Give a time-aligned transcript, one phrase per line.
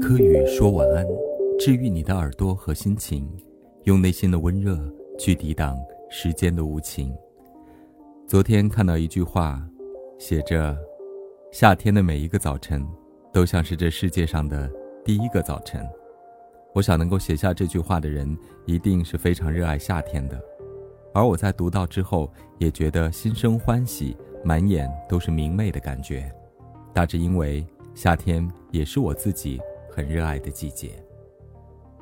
[0.00, 1.06] 柯宇说晚安，
[1.58, 3.28] 治愈你的耳朵和心情，
[3.84, 4.78] 用内心的温热
[5.18, 5.76] 去抵挡
[6.10, 7.14] 时间的无情。
[8.26, 9.62] 昨天看到一句话，
[10.18, 10.76] 写着
[11.52, 12.84] ：“夏天的每一个早晨，
[13.32, 14.70] 都像是这世界上的
[15.04, 15.86] 第一个早晨。”
[16.74, 18.36] 我想能够写下这句话的人，
[18.66, 20.40] 一定是非常热爱夏天的。
[21.12, 26.30] 而我在读到之后，也觉得心生欢喜，满眼都是明媚的感觉。
[26.92, 27.64] 大致因为
[27.94, 29.60] 夏天也是我自己。
[29.94, 31.00] 很热爱的季节，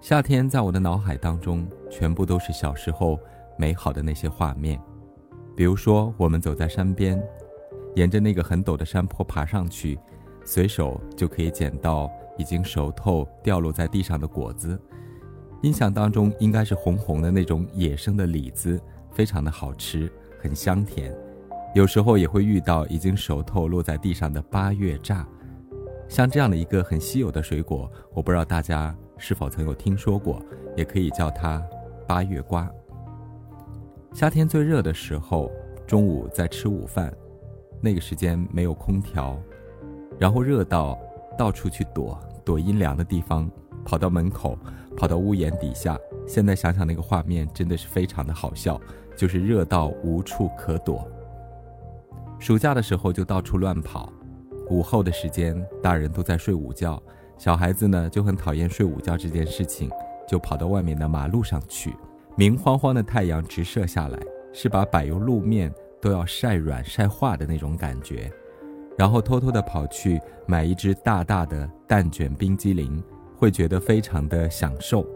[0.00, 3.16] 夏天在我的脑海当中全部都是小时候
[3.56, 4.76] 美好的那些画面，
[5.54, 7.22] 比如说我们走在山边，
[7.94, 9.96] 沿着那个很陡的山坡爬上去，
[10.44, 14.76] 随手就可以捡到已经熟透掉落在地上的果子，
[15.62, 18.80] 印象当中应该是红红的那种野生的李子，
[19.12, 21.16] 非常的好吃，很香甜。
[21.72, 25.24] 有时候也会遇到已经熟透落在地上的八月榨。
[26.08, 30.40] 像这样的一个很稀有的水果，我不知道大家是否曾有听说过，
[30.76, 31.62] 也可以叫它
[32.06, 32.70] 八月瓜。
[34.12, 35.50] 夏天最热的时候，
[35.86, 37.12] 中午在吃午饭，
[37.80, 39.36] 那个时间没有空调，
[40.18, 40.98] 然后热到
[41.36, 43.50] 到处去躲，躲阴凉的地方，
[43.84, 44.58] 跑到门口，
[44.96, 45.98] 跑到屋檐底下。
[46.26, 48.80] 现在想想那个画面，真的是非常的好笑，
[49.16, 51.06] 就是热到无处可躲。
[52.38, 54.12] 暑假的时候就到处乱跑。
[54.68, 57.00] 午后的时间，大人都在睡午觉，
[57.38, 59.90] 小孩子呢就很讨厌睡午觉这件事情，
[60.26, 61.94] 就跑到外面的马路上去。
[62.36, 64.18] 明晃晃的太阳直射下来，
[64.52, 68.30] 是把柏油路面都要晒软晒化的那种感觉。
[68.98, 73.02] 然后偷偷的跑去买一只大大的蛋卷冰激凌，
[73.36, 75.06] 会觉得非常的享受。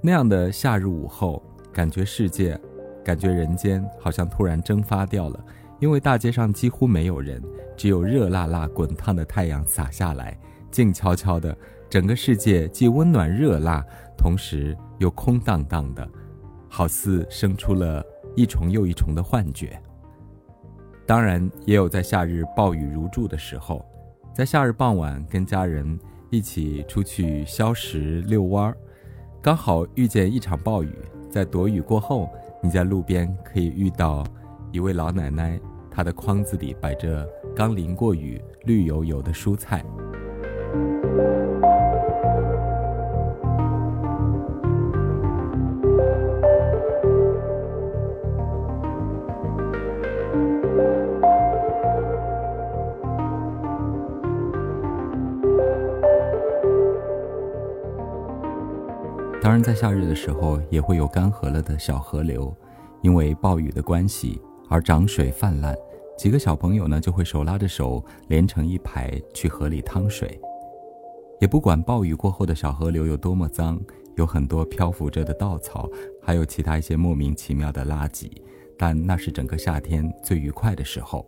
[0.00, 1.42] 那样的夏日午后，
[1.72, 2.58] 感觉世界，
[3.02, 5.44] 感觉人间好像突然蒸发掉了。
[5.80, 7.40] 因为大街上几乎没有人，
[7.76, 10.36] 只有热辣辣、滚烫的太阳洒下来，
[10.72, 11.56] 静悄悄的，
[11.88, 13.84] 整个世界既温暖热辣，
[14.16, 16.08] 同时又空荡荡的，
[16.68, 18.04] 好似生出了
[18.34, 19.80] 一重又一重的幻觉。
[21.06, 23.84] 当然，也有在夏日暴雨如注的时候，
[24.34, 25.96] 在夏日傍晚跟家人
[26.28, 28.76] 一起出去消食遛弯儿，
[29.40, 30.92] 刚好遇见一场暴雨，
[31.30, 32.28] 在躲雨过后，
[32.60, 34.24] 你在路边可以遇到。
[34.70, 35.58] 一位老奶奶，
[35.98, 39.84] 他的筐子里摆着刚淋过雨、绿油油的蔬菜。
[59.42, 62.56] 当然，在夏日的时候，也会有干涸了的小河流，
[63.02, 64.40] 因为暴雨的关系。
[64.68, 65.74] 而涨水泛滥，
[66.16, 70.38] 几个小朋友呢就会手拉着手连成一排去河里趟水，
[71.40, 73.80] 也不管暴雨过后的小河流有多么脏，
[74.16, 75.88] 有很多漂浮着的稻草，
[76.22, 78.30] 还有其他一些莫名其妙的垃圾，
[78.76, 81.26] 但那是整个夏天最愉快的时候。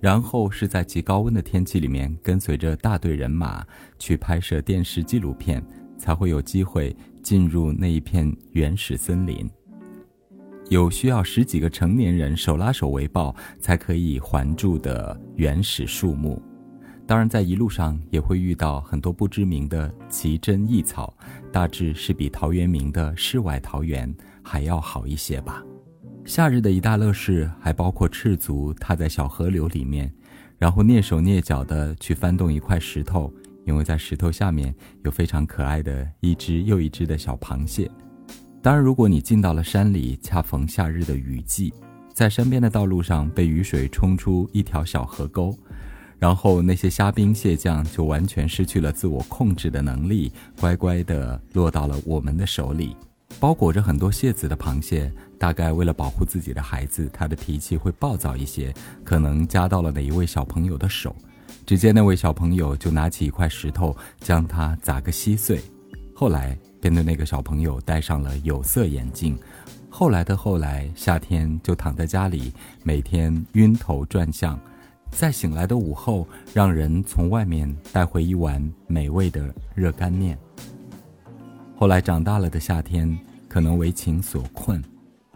[0.00, 3.62] 然后是在极高温的天气里面，跟随着大队人马
[3.98, 5.62] 去拍摄电视纪录片，
[5.98, 9.46] 才会有机会进入那一片原始森林。
[10.70, 16.40] 有需要十几个成年人手拉手围抱才可以环住的原始树木，
[17.08, 21.12] 当然在一路上也会遇到很多不知名的奇珍异草，
[21.50, 24.14] 大致是比陶渊明的世外桃源
[24.44, 25.60] 还要好一些吧。
[26.24, 30.08] 夏日的一大乐事还包括赤足踏在小河流里面，
[30.56, 33.32] 然后蹑手蹑脚地去翻动一块石头，
[33.66, 34.72] 因为在石头下面
[35.02, 37.90] 有非常可爱的一只又一只的小螃蟹。
[38.62, 41.72] 当然，如果你进到了山里，恰逢夏日的雨季，
[42.12, 45.58] 在山边的道路上被雨水冲出一条小河沟，
[46.18, 52.94] 然后那些虾兵蟹将就完全失去了自我控制的能力，乖乖地落到了我们的手里。
[53.38, 61.16] 包裹着很多蟹子的螃蟹，大概为了保护自己的孩子，他的脾气会暴躁一些，可能夹到了哪一位小朋友的手，
[61.64, 65.62] 只见那位小朋友就拿起一块石头将它砸个稀碎，
[66.20, 66.54] 后来。
[66.82, 69.38] 便对那个小朋友戴上了有色眼镜。
[69.90, 74.58] 后来的后来，夏天就躺在家里，每天晕头转向。
[75.10, 80.38] 在醒来的午后，让人从外面带回一碗美味的热干面。
[81.76, 83.14] 后来长大了的夏天，
[83.46, 84.82] 可能为情所困，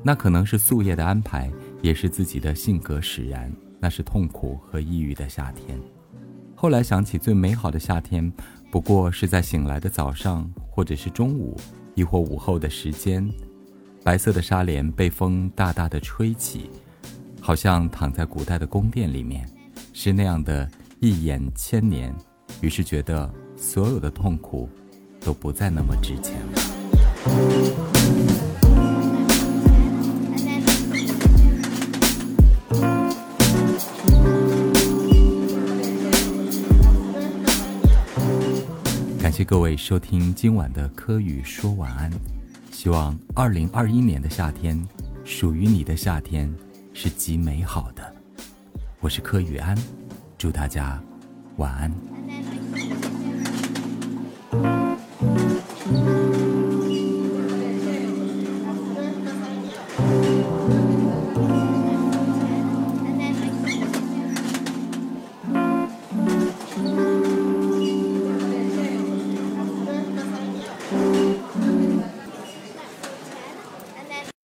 [0.02, 1.52] 那可能是夙夜的安排，
[1.82, 3.52] 也是自己的性格使然。
[3.78, 5.78] 那是痛苦和抑郁的夏天。
[6.54, 8.32] 后来想起最美好的夏天。
[8.74, 11.56] 不过是在醒来的早上，或者是中午，
[11.94, 13.24] 亦或午后的时间，
[14.02, 16.68] 白色的纱帘被风大大的吹起，
[17.40, 19.48] 好像躺在古代的宫殿里面，
[19.92, 20.68] 是那样的
[20.98, 22.12] 一眼千年，
[22.62, 24.68] 于是觉得所有的痛苦
[25.20, 27.93] 都不再那么值钱了。
[39.46, 42.10] 各位收听今晚的柯宇说晚安，
[42.72, 44.82] 希望二零二一年的夏天，
[45.22, 46.52] 属于你的夏天
[46.94, 48.14] 是极美好的。
[49.00, 49.76] 我是柯宇安，
[50.38, 50.98] 祝大家
[51.58, 52.13] 晚安。